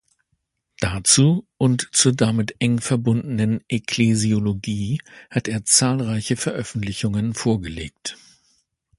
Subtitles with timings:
[0.79, 8.17] Dazu und zur damit eng verbundenen Ekklesiologie hat er zahlreiche Veröffentlichungen vorgelegt.